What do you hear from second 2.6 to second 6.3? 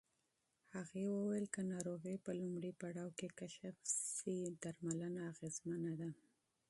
پړاو کې کشف شي، درملنه اغېزمنه ده.